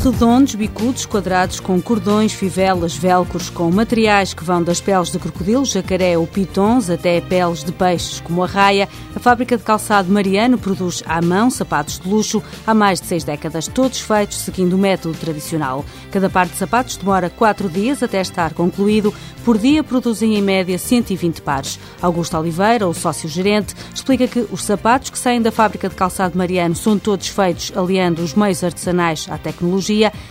[0.00, 5.66] redondos, bicudos, quadrados com cordões, fivelas, velcros, com materiais que vão das peles de crocodilo,
[5.66, 8.88] jacaré ou pitons até peles de peixes como a raia.
[9.14, 13.24] A fábrica de calçado Mariano produz à mão sapatos de luxo há mais de seis
[13.24, 15.84] décadas, todos feitos seguindo o método tradicional.
[16.10, 19.12] Cada par de sapatos demora quatro dias até estar concluído.
[19.44, 21.78] Por dia produzem em média 120 pares.
[22.00, 26.76] Augusto Oliveira, o sócio-gerente, explica que os sapatos que saem da fábrica de calçado Mariano
[26.76, 29.89] são todos feitos aliando os meios artesanais à tecnologia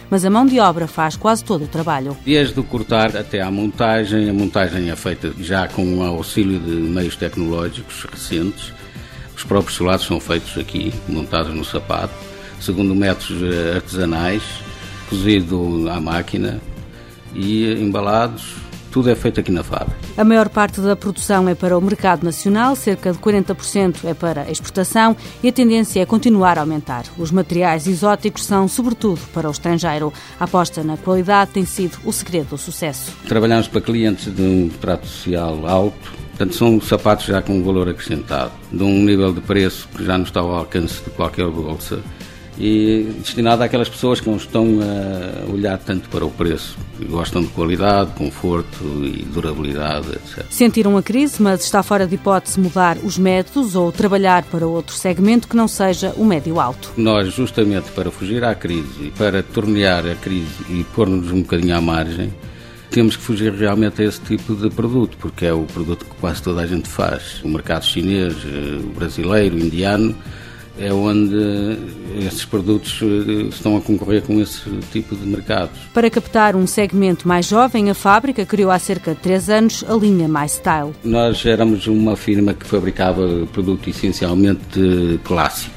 [0.10, 2.16] mas a mão de obra faz quase todo o trabalho.
[2.26, 6.72] Desde o cortar até à montagem, a montagem é feita já com o auxílio de
[6.72, 8.74] meios tecnológicos recentes.
[9.36, 12.14] Os próprios solados são feitos aqui, montados no sapato,
[12.60, 14.44] segundo métodos eh, artesanais,
[15.10, 16.60] cozido à máquina
[17.34, 19.96] e embalados tudo é feito aqui na fábrica.
[20.18, 24.44] A maior parte da produção é para o mercado nacional, cerca de 40% é para
[24.44, 27.06] a exportação e a tendência é continuar a aumentar.
[27.18, 30.12] Os materiais exóticos são, sobretudo, para o estrangeiro.
[30.40, 33.12] A aposta na qualidade tem sido o segredo do sucesso.
[33.28, 37.90] Trabalhamos para clientes de um trato social alto, Portanto, são sapatos já com um valor
[37.90, 42.00] acrescentado, de um nível de preço que já não está ao alcance de qualquer bolsa
[42.60, 47.48] e destinado àquelas pessoas que não estão a olhar tanto para o preço, gostam de
[47.48, 50.46] qualidade, conforto e durabilidade, etc.
[50.50, 54.94] Sentiram a crise, mas está fora de hipótese mudar os métodos ou trabalhar para outro
[54.94, 56.92] segmento que não seja o médio alto.
[56.98, 61.78] Nós, justamente para fugir à crise e para tornear a crise e pôr-nos um bocadinho
[61.78, 62.34] à margem,
[62.90, 66.42] temos que fugir realmente a esse tipo de produto, porque é o produto que quase
[66.42, 67.40] toda a gente faz.
[67.44, 70.16] O mercado chinês, eh, o brasileiro, o indiano,
[70.80, 71.78] é onde
[72.26, 75.78] esses produtos eh, estão a concorrer com esse tipo de mercados.
[75.94, 79.94] Para captar um segmento mais jovem, a fábrica criou há cerca de três anos a
[79.94, 80.94] linha My Style.
[81.04, 85.76] Nós éramos uma firma que fabricava produto essencialmente clássico,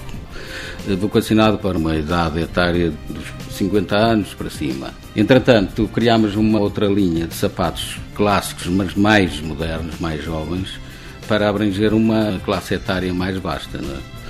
[0.88, 4.90] eh, vocacionado para uma idade etária dos 50 anos para cima.
[5.16, 10.80] Entretanto, criámos uma outra linha de sapatos clássicos, mas mais modernos, mais jovens,
[11.26, 13.78] para abranger uma classe etária mais vasta.
[13.78, 14.21] Não é?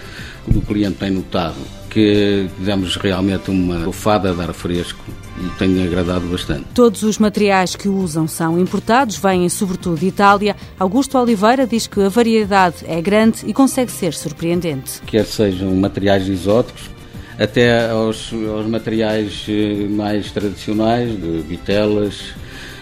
[0.46, 1.56] O cliente tem notado
[1.92, 5.04] que damos realmente uma rufada de ar fresco
[5.38, 6.64] e tem agradado bastante.
[6.74, 10.56] Todos os materiais que usam são importados, vêm sobretudo de Itália.
[10.78, 15.02] Augusto Oliveira diz que a variedade é grande e consegue ser surpreendente.
[15.06, 16.90] Quer sejam materiais exóticos,
[17.38, 22.32] até aos, aos materiais eh, mais tradicionais, de vitelas,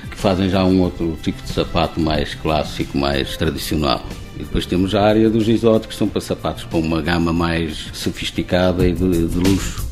[0.09, 4.05] que fazem já um outro tipo de sapato mais clássico, mais tradicional.
[4.51, 8.85] Depois temos a área dos exóticos, que são para sapatos com uma gama mais sofisticada
[8.85, 9.89] e de, de luxo.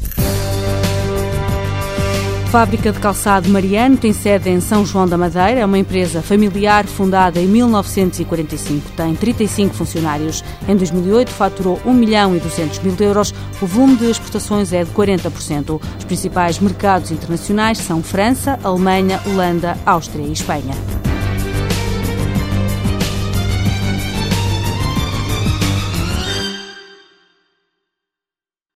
[2.51, 5.61] Fábrica de Calçado Mariano tem sede em São João da Madeira.
[5.61, 8.91] É uma empresa familiar fundada em 1945.
[8.97, 10.43] Tem 35 funcionários.
[10.67, 13.33] Em 2008 faturou 1 milhão e 200 mil euros.
[13.63, 15.81] O volume de exportações é de 40%.
[15.99, 20.75] Os principais mercados internacionais são França, Alemanha, Holanda, Áustria e Espanha.